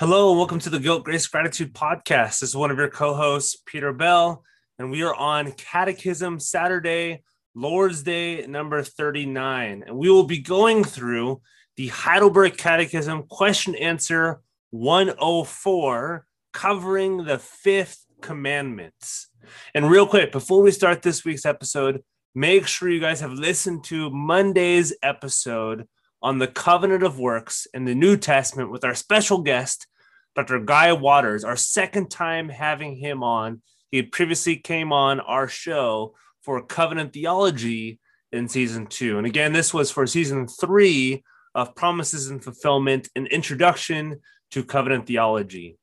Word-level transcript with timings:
Hello, 0.00 0.30
and 0.30 0.38
welcome 0.38 0.58
to 0.60 0.70
the 0.70 0.80
Guilt 0.80 1.04
Grace 1.04 1.26
Gratitude 1.26 1.74
Podcast. 1.74 2.40
This 2.40 2.44
is 2.44 2.56
one 2.56 2.70
of 2.70 2.78
your 2.78 2.88
co 2.88 3.12
hosts, 3.12 3.62
Peter 3.66 3.92
Bell, 3.92 4.42
and 4.78 4.90
we 4.90 5.02
are 5.02 5.14
on 5.14 5.52
Catechism 5.52 6.40
Saturday, 6.40 7.22
Lord's 7.54 8.02
Day 8.02 8.46
number 8.46 8.82
39. 8.82 9.84
And 9.86 9.94
we 9.98 10.08
will 10.08 10.24
be 10.24 10.38
going 10.38 10.84
through 10.84 11.42
the 11.76 11.88
Heidelberg 11.88 12.56
Catechism 12.56 13.24
question 13.24 13.74
answer 13.74 14.40
104, 14.70 16.24
covering 16.54 17.24
the 17.24 17.38
fifth 17.38 18.06
commandments. 18.22 19.28
And 19.74 19.90
real 19.90 20.06
quick, 20.06 20.32
before 20.32 20.62
we 20.62 20.70
start 20.70 21.02
this 21.02 21.26
week's 21.26 21.44
episode, 21.44 22.02
make 22.34 22.66
sure 22.66 22.88
you 22.88 23.00
guys 23.00 23.20
have 23.20 23.32
listened 23.32 23.84
to 23.84 24.08
Monday's 24.08 24.94
episode 25.02 25.86
on 26.22 26.38
the 26.38 26.46
covenant 26.46 27.02
of 27.02 27.18
works 27.18 27.66
in 27.72 27.84
the 27.84 27.94
New 27.94 28.16
Testament 28.16 28.70
with 28.70 28.84
our 28.84 28.94
special 28.94 29.42
guest, 29.42 29.86
Dr. 30.34 30.60
Guy 30.60 30.92
Waters, 30.92 31.44
our 31.44 31.56
second 31.56 32.10
time 32.10 32.48
having 32.48 32.96
him 32.96 33.22
on. 33.22 33.62
He 33.90 34.02
previously 34.02 34.56
came 34.56 34.92
on 34.92 35.20
our 35.20 35.48
show 35.48 36.14
for 36.42 36.64
covenant 36.64 37.12
theology 37.12 37.98
in 38.32 38.48
season 38.48 38.86
two. 38.86 39.18
And 39.18 39.26
again, 39.26 39.52
this 39.52 39.74
was 39.74 39.90
for 39.90 40.06
season 40.06 40.46
three 40.46 41.24
of 41.54 41.74
Promises 41.74 42.30
and 42.30 42.42
Fulfillment, 42.42 43.08
an 43.16 43.26
introduction 43.26 44.20
to 44.52 44.64
covenant 44.64 45.06
theology. 45.06 45.76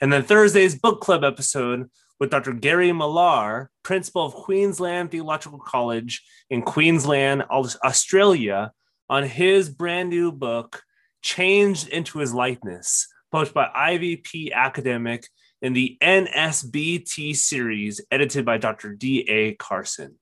And 0.00 0.12
then 0.12 0.22
Thursday's 0.22 0.78
book 0.78 1.00
club 1.00 1.24
episode 1.24 1.90
with 2.20 2.30
Dr. 2.30 2.52
Gary 2.52 2.92
Millar, 2.92 3.70
principal 3.82 4.24
of 4.24 4.34
Queensland 4.34 5.10
Theological 5.10 5.58
College 5.58 6.22
in 6.50 6.62
Queensland, 6.62 7.44
Australia, 7.50 8.72
on 9.08 9.24
his 9.24 9.68
brand 9.68 10.10
new 10.10 10.32
book, 10.32 10.82
Changed 11.20 11.88
into 11.88 12.20
His 12.20 12.32
Likeness, 12.32 13.08
published 13.32 13.52
by 13.52 13.68
IVP 13.76 14.52
Academic 14.52 15.26
in 15.60 15.72
the 15.72 15.98
NSBT 16.00 17.34
series, 17.34 18.00
edited 18.10 18.44
by 18.44 18.58
Dr. 18.58 18.94
D.A. 18.94 19.54
Carson. 19.54 20.16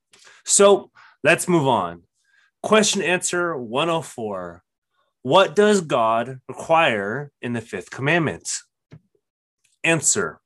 So 0.46 0.90
let's 1.22 1.48
move 1.48 1.66
on. 1.66 2.02
Question 2.62 3.02
answer 3.02 3.56
104 3.56 4.62
What 5.22 5.54
does 5.54 5.82
God 5.82 6.40
require 6.48 7.30
in 7.42 7.52
the 7.52 7.60
fifth 7.60 7.90
commandment? 7.90 8.50
Answer 9.84 10.40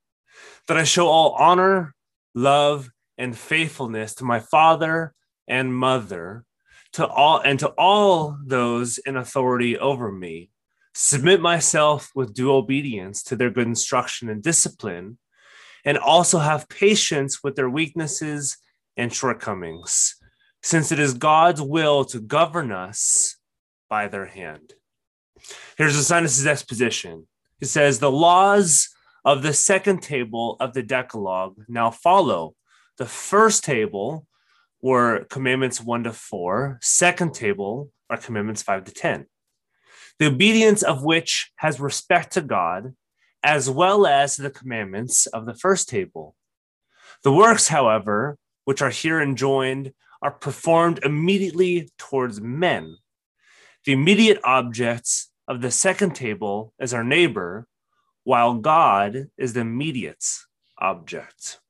that 0.66 0.76
I 0.76 0.84
show 0.84 1.06
all 1.06 1.30
honor, 1.38 1.94
love, 2.34 2.90
and 3.16 3.36
faithfulness 3.36 4.16
to 4.16 4.24
my 4.24 4.40
father 4.40 5.14
and 5.46 5.74
mother 5.74 6.44
to 6.92 7.06
all 7.06 7.40
and 7.40 7.58
to 7.58 7.68
all 7.78 8.36
those 8.44 8.98
in 8.98 9.16
authority 9.16 9.78
over 9.78 10.10
me 10.10 10.50
submit 10.94 11.40
myself 11.40 12.10
with 12.14 12.34
due 12.34 12.52
obedience 12.52 13.22
to 13.22 13.36
their 13.36 13.50
good 13.50 13.66
instruction 13.66 14.28
and 14.28 14.42
discipline 14.42 15.18
and 15.84 15.96
also 15.96 16.38
have 16.38 16.68
patience 16.68 17.42
with 17.42 17.54
their 17.54 17.70
weaknesses 17.70 18.58
and 18.96 19.12
shortcomings 19.12 20.16
since 20.62 20.90
it 20.90 20.98
is 20.98 21.14
god's 21.14 21.62
will 21.62 22.04
to 22.04 22.20
govern 22.20 22.72
us 22.72 23.36
by 23.90 24.08
their 24.08 24.26
hand. 24.26 24.74
Here's 25.76 25.96
Ursinus' 25.96 26.46
exposition. 26.46 27.26
He 27.58 27.66
says 27.66 27.98
the 27.98 28.10
laws 28.10 28.88
of 29.24 29.42
the 29.42 29.52
second 29.52 30.02
table 30.02 30.56
of 30.60 30.72
the 30.72 30.82
decalogue 30.82 31.56
now 31.68 31.90
follow. 31.90 32.54
The 32.96 33.06
first 33.06 33.64
table 33.64 34.26
were 34.82 35.24
commandments 35.30 35.80
1 35.80 36.04
to 36.04 36.12
4. 36.12 36.78
Second 36.80 37.34
table 37.34 37.90
are 38.08 38.16
commandments 38.16 38.62
5 38.62 38.84
to 38.84 38.92
10. 38.92 39.26
The 40.18 40.26
obedience 40.26 40.82
of 40.82 41.02
which 41.02 41.50
has 41.56 41.80
respect 41.80 42.32
to 42.34 42.40
God, 42.40 42.94
as 43.42 43.70
well 43.70 44.06
as 44.06 44.36
the 44.36 44.50
commandments 44.50 45.26
of 45.26 45.46
the 45.46 45.54
first 45.54 45.88
table. 45.88 46.36
The 47.22 47.32
works, 47.32 47.68
however, 47.68 48.38
which 48.64 48.82
are 48.82 48.90
here 48.90 49.20
enjoined, 49.20 49.92
are 50.22 50.30
performed 50.30 51.00
immediately 51.02 51.90
towards 51.98 52.40
men. 52.40 52.96
The 53.84 53.92
immediate 53.92 54.40
objects 54.44 55.30
of 55.48 55.62
the 55.62 55.70
second 55.70 56.14
table 56.14 56.74
is 56.78 56.92
our 56.92 57.04
neighbor, 57.04 57.66
while 58.24 58.54
God 58.54 59.28
is 59.38 59.54
the 59.54 59.60
immediate 59.60 60.24
object. 60.78 61.60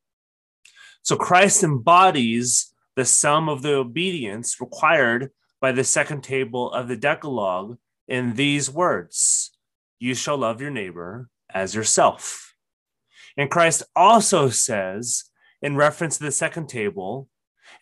So 1.03 1.16
Christ 1.16 1.62
embodies 1.62 2.69
the 2.96 3.04
sum 3.04 3.48
of 3.48 3.62
the 3.62 3.74
obedience 3.74 4.60
required 4.60 5.30
by 5.60 5.72
the 5.72 5.84
second 5.84 6.22
table 6.22 6.72
of 6.72 6.88
the 6.88 6.96
Decalogue 6.96 7.78
in 8.08 8.34
these 8.34 8.70
words 8.70 9.52
You 9.98 10.14
shall 10.14 10.38
love 10.38 10.60
your 10.60 10.70
neighbor 10.70 11.28
as 11.52 11.74
yourself. 11.74 12.54
And 13.36 13.50
Christ 13.50 13.82
also 13.94 14.50
says, 14.50 15.24
in 15.62 15.76
reference 15.76 16.18
to 16.18 16.24
the 16.24 16.32
second 16.32 16.68
table, 16.68 17.28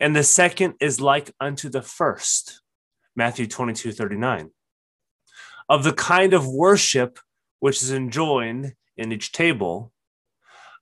and 0.00 0.14
the 0.14 0.22
second 0.22 0.74
is 0.80 1.00
like 1.00 1.32
unto 1.40 1.69
the 1.69 1.82
first, 1.82 2.60
Matthew 3.16 3.46
22 3.46 3.92
39, 3.92 4.50
of 5.69 5.84
the 5.84 5.92
kind 5.92 6.34
of 6.34 6.46
worship 6.46 7.19
which 7.60 7.82
is 7.82 7.92
enjoined 7.92 8.75
in 8.96 9.12
each 9.12 9.32
table, 9.32 9.92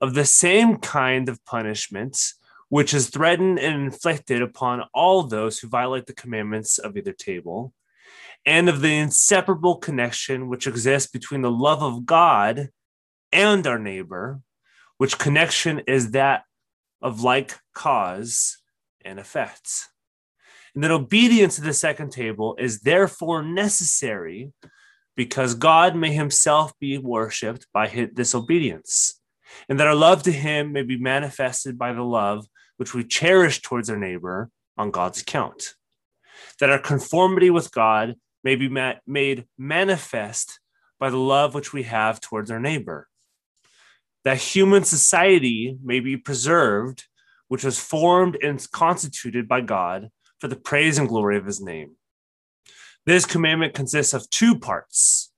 of 0.01 0.15
the 0.15 0.25
same 0.25 0.77
kind 0.77 1.29
of 1.29 1.45
punishments 1.45 2.35
which 2.69 2.93
is 2.93 3.09
threatened 3.09 3.59
and 3.59 3.83
inflicted 3.83 4.43
upon 4.43 4.83
all 4.93 5.23
those 5.23 5.59
who 5.59 5.69
violate 5.69 6.07
the 6.07 6.15
commandments 6.15 6.79
of 6.79 6.97
either 6.97 7.13
table, 7.13 7.73
and 8.45 8.69
of 8.69 8.81
the 8.81 8.97
inseparable 8.97 9.77
connection 9.77 10.49
which 10.49 10.67
exists 10.67 11.11
between 11.11 11.43
the 11.43 11.51
love 11.51 11.83
of 11.83 12.07
God 12.07 12.69
and 13.33 13.67
our 13.67 13.79
neighbor, 13.79 14.41
which 14.99 15.19
connection 15.19 15.81
is 15.87 16.13
that 16.13 16.45
of 17.03 17.23
like 17.23 17.59
cause 17.75 18.59
and 19.05 19.19
effect. 19.19 19.69
And 20.75 20.85
that 20.85 20.91
obedience 20.91 21.57
to 21.57 21.63
the 21.63 21.73
second 21.73 22.11
table 22.11 22.57
is 22.59 22.81
therefore 22.81 23.43
necessary 23.43 24.53
because 25.17 25.55
God 25.55 25.97
may 25.97 26.13
himself 26.13 26.73
be 26.79 26.99
worshiped 26.99 27.67
by 27.73 27.89
his 27.89 28.11
disobedience, 28.13 29.21
and 29.69 29.81
that 29.81 29.87
our 29.87 29.95
love 29.95 30.23
to 30.25 30.33
him 30.33 30.73
may 30.73 30.83
be 30.83 30.99
manifested 30.99 31.79
by 31.79 31.93
the 31.93 32.03
love 32.03 32.47
which 32.77 32.95
we 32.95 33.05
cherish 33.05 33.63
towards 33.63 33.91
our 33.91 33.97
neighbor 33.97 34.51
on 34.77 34.91
God's 34.91 35.21
account. 35.21 35.75
That 36.61 36.71
our 36.71 36.79
conformity 36.79 37.51
with 37.51 37.73
God 37.73 38.17
may 38.45 38.57
be 38.57 38.69
ma- 38.69 38.95
made 39.07 39.47
manifest 39.59 40.61
by 40.99 41.11
the 41.11 41.19
love 41.19 41.55
which 41.55 41.73
we 41.73 41.85
have 41.85 42.21
towards 42.21 42.51
our 42.51 42.61
neighbor. 42.61 43.09
That 44.25 44.39
human 44.39 44.85
society 44.85 45.77
may 45.83 46.01
be 46.01 46.17
preserved, 46.17 47.05
which 47.49 47.65
was 47.65 47.79
formed 47.79 48.39
and 48.43 48.65
constituted 48.73 49.49
by 49.49 49.61
God 49.61 50.11
for 50.41 50.49
the 50.49 50.57
praise 50.57 50.99
and 50.99 51.09
glory 51.09 51.37
of 51.37 51.47
his 51.47 51.61
name. 51.61 51.97
This 53.05 53.25
commandment 53.25 53.75
consists 53.75 54.15
of 54.15 54.29
two 54.31 54.59
parts 54.59 55.33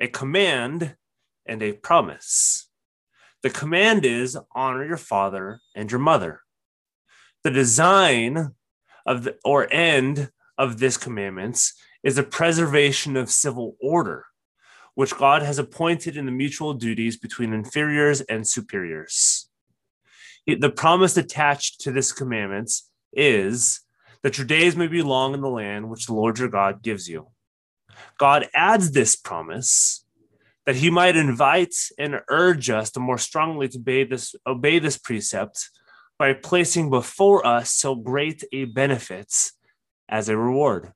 a 0.00 0.06
command 0.06 0.94
and 1.46 1.62
a 1.62 1.72
promise. 1.72 2.68
The 3.42 3.50
command 3.50 4.04
is 4.04 4.38
honor 4.54 4.84
your 4.84 4.96
father 4.96 5.60
and 5.74 5.90
your 5.90 6.00
mother 6.00 6.42
the 7.44 7.50
design 7.50 8.54
of 9.06 9.24
the 9.24 9.36
or 9.44 9.72
end 9.72 10.30
of 10.56 10.78
this 10.78 10.96
commandments 10.96 11.74
is 12.02 12.16
the 12.16 12.22
preservation 12.22 13.16
of 13.16 13.30
civil 13.30 13.76
order 13.80 14.26
which 14.98 15.16
god 15.16 15.42
has 15.42 15.60
appointed 15.60 16.16
in 16.16 16.26
the 16.26 16.32
mutual 16.32 16.74
duties 16.74 17.16
between 17.16 17.52
inferiors 17.52 18.20
and 18.22 18.44
superiors. 18.44 19.48
The 20.44 20.70
promise 20.70 21.16
attached 21.16 21.82
to 21.82 21.92
this 21.92 22.10
commandments 22.10 22.90
is 23.12 23.82
that 24.24 24.38
your 24.38 24.46
days 24.48 24.74
may 24.74 24.88
be 24.88 25.02
long 25.02 25.34
in 25.34 25.40
the 25.40 25.48
land 25.48 25.88
which 25.88 26.06
the 26.06 26.14
lord 26.14 26.40
your 26.40 26.48
god 26.48 26.82
gives 26.82 27.08
you. 27.08 27.28
God 28.18 28.48
adds 28.52 28.90
this 28.90 29.14
promise 29.14 30.04
that 30.66 30.74
he 30.74 30.90
might 30.90 31.14
invite 31.14 31.76
and 31.96 32.20
urge 32.28 32.68
us 32.68 32.90
to 32.90 32.98
more 32.98 33.18
strongly 33.18 33.68
to 33.68 33.78
obey 33.78 34.02
this, 34.02 34.34
obey 34.48 34.80
this 34.80 34.98
precept 34.98 35.70
by 36.18 36.32
placing 36.32 36.90
before 36.90 37.46
us 37.46 37.70
so 37.72 37.94
great 37.94 38.42
a 38.52 38.64
benefits 38.64 39.52
as 40.08 40.28
a 40.28 40.36
reward. 40.36 40.92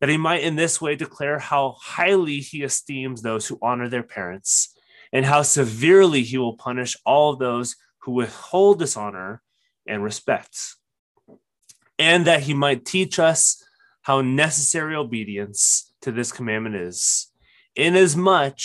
That 0.00 0.08
he 0.08 0.16
might 0.16 0.42
in 0.42 0.56
this 0.56 0.80
way 0.80 0.96
declare 0.96 1.38
how 1.38 1.76
highly 1.78 2.38
he 2.38 2.62
esteems 2.62 3.22
those 3.22 3.46
who 3.46 3.58
honor 3.62 3.88
their 3.88 4.02
parents, 4.02 4.74
and 5.12 5.24
how 5.24 5.42
severely 5.42 6.22
he 6.22 6.38
will 6.38 6.56
punish 6.56 6.96
all 7.04 7.36
those 7.36 7.76
who 7.98 8.12
withhold 8.12 8.78
dishonor 8.78 9.42
and 9.86 10.02
respect. 10.02 10.74
And 11.98 12.26
that 12.26 12.42
he 12.42 12.54
might 12.54 12.84
teach 12.84 13.18
us 13.18 13.62
how 14.02 14.20
necessary 14.20 14.96
obedience 14.96 15.92
to 16.02 16.12
this 16.12 16.32
commandment 16.32 16.76
is, 16.76 17.30
inasmuch 17.76 18.58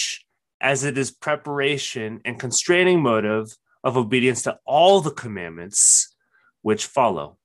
as 0.60 0.84
it 0.84 0.98
is 0.98 1.12
preparation 1.12 2.20
and 2.26 2.40
constraining 2.40 3.02
motive 3.02 3.56
of 3.84 3.98
obedience 3.98 4.44
to 4.44 4.58
all 4.66 5.02
the 5.02 5.12
commandments 5.12 6.16
which 6.62 6.86
follow. 6.86 7.38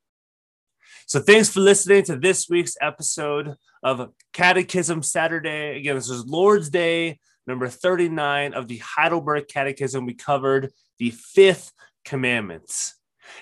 So, 1.07 1.21
thanks 1.21 1.51
for 1.51 1.61
listening 1.61 2.05
to 2.05 2.17
this 2.17 2.49
week's 2.49 2.77
episode 2.81 3.55
of 3.83 4.11
Catechism 4.33 5.03
Saturday. 5.03 5.77
Again, 5.77 5.97
this 5.97 6.09
is 6.09 6.27
Lord's 6.27 6.71
Day 6.71 7.21
number 7.47 7.69
39 7.69 8.55
of 8.55 8.69
the 8.69 8.79
Heidelberg 8.79 9.49
Catechism. 9.49 10.07
We 10.07 10.15
covered 10.15 10.73
the 10.99 11.11
fifth 11.11 11.73
commandments. 12.05 12.95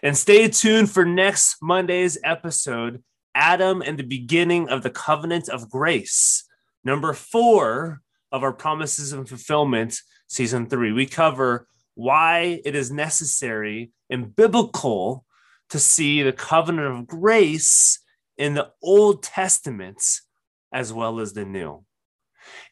And 0.03 0.17
stay 0.17 0.49
tuned 0.49 0.91
for 0.91 1.05
next 1.05 1.57
Monday's 1.63 2.19
episode 2.25 3.03
Adam 3.35 3.83
and 3.83 3.99
the 3.99 4.05
beginning 4.05 4.69
of 4.69 4.83
the 4.83 4.91
covenant 4.91 5.49
of 5.49 5.71
grace. 5.71 6.45
Number 6.85 7.13
four 7.13 8.01
of 8.31 8.43
our 8.43 8.53
promises 8.53 9.13
and 9.13 9.29
fulfillment, 9.29 9.99
season 10.27 10.69
three. 10.69 10.93
We 10.93 11.07
cover 11.07 11.67
why 11.95 12.61
it 12.65 12.75
is 12.75 12.91
necessary 12.91 13.91
and 14.11 14.35
biblical 14.35 15.25
to 15.71 15.79
see 15.79 16.23
the 16.23 16.33
covenant 16.33 16.87
of 16.87 17.07
grace 17.07 18.01
in 18.37 18.55
the 18.55 18.71
Old 18.83 19.23
Testament 19.23 20.03
as 20.73 20.93
well 20.93 21.21
as 21.21 21.33
the 21.33 21.45
New. 21.45 21.85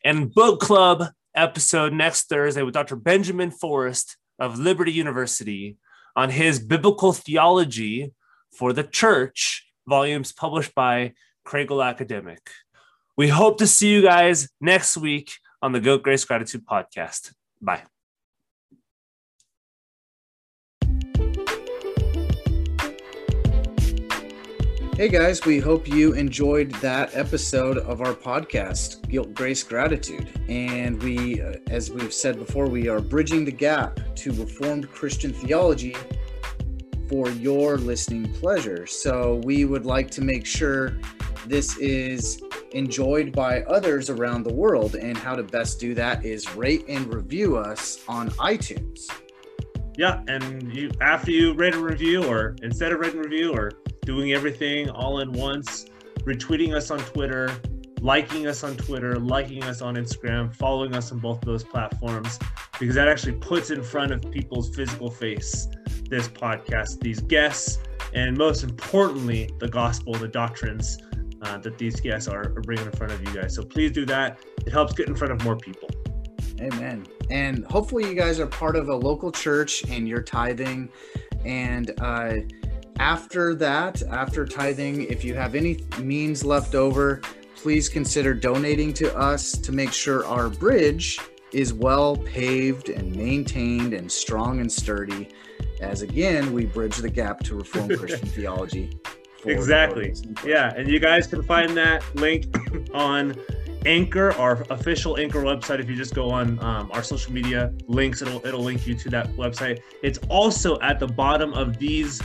And 0.04 0.32
book 0.32 0.60
club 0.60 1.04
episode 1.34 1.92
next 1.92 2.28
Thursday 2.28 2.62
with 2.62 2.74
Dr. 2.74 2.96
Benjamin 2.96 3.50
Forrest 3.50 4.16
of 4.38 4.58
Liberty 4.58 4.92
University 4.92 5.76
on 6.16 6.30
his 6.30 6.58
biblical 6.58 7.12
theology 7.12 8.12
for 8.56 8.72
the 8.72 8.82
church 8.82 9.66
volumes 9.86 10.32
published 10.32 10.74
by 10.74 11.12
Kregel 11.46 11.84
Academic. 11.84 12.50
We 13.16 13.28
hope 13.28 13.58
to 13.58 13.66
see 13.66 13.92
you 13.92 14.02
guys 14.02 14.48
next 14.60 14.96
week 14.96 15.32
on 15.62 15.72
the 15.72 15.80
Guilt 15.80 16.02
Grace 16.02 16.24
Gratitude 16.24 16.64
podcast. 16.66 17.32
Bye. 17.60 17.89
Hey 25.00 25.08
guys, 25.08 25.42
we 25.46 25.58
hope 25.60 25.88
you 25.88 26.12
enjoyed 26.12 26.72
that 26.82 27.16
episode 27.16 27.78
of 27.78 28.02
our 28.02 28.12
podcast, 28.12 29.08
Guilt, 29.08 29.32
Grace, 29.32 29.62
Gratitude. 29.62 30.28
And 30.46 31.02
we, 31.02 31.40
uh, 31.40 31.54
as 31.70 31.90
we've 31.90 32.12
said 32.12 32.38
before, 32.38 32.66
we 32.66 32.86
are 32.86 33.00
bridging 33.00 33.46
the 33.46 33.50
gap 33.50 33.98
to 34.16 34.30
Reformed 34.32 34.90
Christian 34.90 35.32
theology 35.32 35.96
for 37.08 37.30
your 37.30 37.78
listening 37.78 38.30
pleasure. 38.34 38.86
So 38.86 39.40
we 39.42 39.64
would 39.64 39.86
like 39.86 40.10
to 40.10 40.20
make 40.20 40.44
sure 40.44 40.98
this 41.46 41.78
is 41.78 42.42
enjoyed 42.72 43.32
by 43.32 43.62
others 43.62 44.10
around 44.10 44.42
the 44.42 44.52
world. 44.52 44.96
And 44.96 45.16
how 45.16 45.34
to 45.34 45.42
best 45.42 45.80
do 45.80 45.94
that 45.94 46.26
is 46.26 46.54
rate 46.54 46.84
and 46.88 47.10
review 47.10 47.56
us 47.56 48.04
on 48.06 48.28
iTunes. 48.32 49.08
Yeah, 49.96 50.22
and 50.28 50.76
you 50.76 50.90
after 51.00 51.30
you 51.30 51.54
rate 51.54 51.74
a 51.74 51.80
review, 51.80 52.24
or 52.24 52.54
instead 52.62 52.92
of 52.92 53.00
rating 53.00 53.20
review, 53.20 53.54
or 53.54 53.72
doing 54.10 54.32
everything 54.32 54.90
all 54.90 55.20
in 55.20 55.30
once, 55.30 55.86
retweeting 56.24 56.74
us 56.74 56.90
on 56.90 56.98
Twitter, 56.98 57.48
liking 58.00 58.48
us 58.48 58.64
on 58.64 58.76
Twitter, 58.76 59.14
liking 59.20 59.62
us 59.62 59.80
on 59.80 59.94
Instagram, 59.94 60.52
following 60.52 60.96
us 60.96 61.12
on 61.12 61.20
both 61.20 61.40
those 61.42 61.62
platforms, 61.62 62.36
because 62.80 62.96
that 62.96 63.06
actually 63.06 63.34
puts 63.34 63.70
in 63.70 63.80
front 63.84 64.10
of 64.10 64.20
people's 64.32 64.74
physical 64.74 65.08
face 65.08 65.68
this 66.08 66.26
podcast, 66.26 66.98
these 66.98 67.20
guests, 67.20 67.78
and 68.12 68.36
most 68.36 68.64
importantly, 68.64 69.48
the 69.60 69.68
gospel, 69.68 70.12
the 70.14 70.26
doctrines 70.26 70.98
uh, 71.42 71.56
that 71.58 71.78
these 71.78 72.00
guests 72.00 72.26
are, 72.26 72.46
are 72.56 72.62
bringing 72.62 72.84
in 72.84 72.90
front 72.90 73.12
of 73.12 73.20
you 73.20 73.32
guys. 73.32 73.54
So 73.54 73.62
please 73.62 73.92
do 73.92 74.04
that. 74.06 74.40
It 74.66 74.72
helps 74.72 74.92
get 74.92 75.06
in 75.06 75.14
front 75.14 75.32
of 75.32 75.44
more 75.44 75.56
people. 75.56 75.88
Amen. 76.60 77.06
And 77.30 77.64
hopefully, 77.66 78.08
you 78.08 78.16
guys 78.16 78.40
are 78.40 78.48
part 78.48 78.74
of 78.74 78.88
a 78.88 78.96
local 78.96 79.30
church 79.30 79.84
and 79.88 80.08
you're 80.08 80.20
tithing. 80.20 80.88
And 81.44 81.92
uh, 82.00 82.32
after 83.00 83.54
that, 83.54 84.02
after 84.10 84.44
tithing, 84.44 85.04
if 85.04 85.24
you 85.24 85.34
have 85.34 85.54
any 85.54 85.78
means 85.98 86.44
left 86.44 86.74
over, 86.74 87.22
please 87.56 87.88
consider 87.88 88.34
donating 88.34 88.92
to 88.92 89.16
us 89.16 89.52
to 89.52 89.72
make 89.72 89.90
sure 89.90 90.26
our 90.26 90.50
bridge 90.50 91.18
is 91.50 91.72
well 91.72 92.18
paved 92.18 92.90
and 92.90 93.16
maintained 93.16 93.94
and 93.94 94.12
strong 94.12 94.60
and 94.60 94.70
sturdy. 94.70 95.30
As 95.80 96.02
again, 96.02 96.52
we 96.52 96.66
bridge 96.66 96.98
the 96.98 97.08
gap 97.08 97.40
to 97.44 97.54
Reformed 97.54 97.98
Christian 97.98 98.28
theology. 98.28 98.92
Exactly. 99.46 100.14
Yeah. 100.44 100.74
And 100.76 100.86
you 100.86 101.00
guys 101.00 101.26
can 101.26 101.42
find 101.42 101.74
that 101.78 102.04
link 102.14 102.54
on 102.94 103.34
Anchor, 103.86 104.32
our 104.32 104.62
official 104.68 105.18
Anchor 105.18 105.40
website. 105.40 105.80
If 105.80 105.88
you 105.88 105.96
just 105.96 106.14
go 106.14 106.30
on 106.30 106.62
um, 106.62 106.90
our 106.92 107.02
social 107.02 107.32
media 107.32 107.72
links, 107.86 108.20
it'll 108.20 108.44
it'll 108.46 108.60
link 108.60 108.86
you 108.86 108.94
to 108.94 109.08
that 109.08 109.28
website. 109.36 109.80
It's 110.02 110.18
also 110.28 110.78
at 110.80 111.00
the 111.00 111.06
bottom 111.06 111.54
of 111.54 111.78
these 111.78 112.20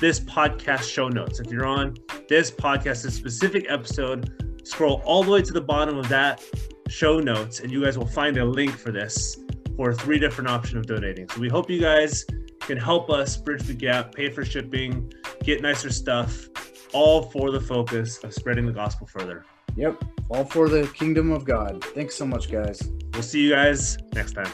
this 0.00 0.20
podcast 0.20 0.82
show 0.82 1.08
notes. 1.08 1.40
If 1.40 1.50
you're 1.50 1.66
on 1.66 1.94
this 2.28 2.50
podcast, 2.50 3.02
this 3.02 3.14
specific 3.14 3.66
episode, 3.68 4.60
scroll 4.66 5.02
all 5.04 5.22
the 5.22 5.30
way 5.30 5.42
to 5.42 5.52
the 5.52 5.60
bottom 5.60 5.96
of 5.98 6.08
that 6.08 6.42
show 6.88 7.18
notes, 7.18 7.60
and 7.60 7.70
you 7.70 7.82
guys 7.82 7.96
will 7.96 8.06
find 8.06 8.36
a 8.36 8.44
link 8.44 8.72
for 8.76 8.92
this 8.92 9.36
for 9.76 9.94
three 9.94 10.18
different 10.18 10.50
options 10.50 10.80
of 10.80 10.86
donating. 10.86 11.28
So 11.28 11.40
we 11.40 11.48
hope 11.48 11.70
you 11.70 11.80
guys 11.80 12.24
can 12.60 12.78
help 12.78 13.10
us 13.10 13.36
bridge 13.36 13.62
the 13.62 13.74
gap, 13.74 14.14
pay 14.14 14.30
for 14.30 14.44
shipping, 14.44 15.12
get 15.42 15.62
nicer 15.62 15.90
stuff, 15.90 16.48
all 16.92 17.22
for 17.22 17.50
the 17.50 17.60
focus 17.60 18.22
of 18.24 18.32
spreading 18.32 18.66
the 18.66 18.72
gospel 18.72 19.06
further. 19.06 19.44
Yep, 19.76 20.02
all 20.30 20.44
for 20.44 20.68
the 20.68 20.86
kingdom 20.88 21.30
of 21.30 21.44
God. 21.44 21.84
Thanks 21.94 22.14
so 22.14 22.26
much, 22.26 22.50
guys. 22.50 22.80
We'll 23.12 23.22
see 23.22 23.42
you 23.42 23.50
guys 23.50 23.98
next 24.14 24.32
time. 24.32 24.50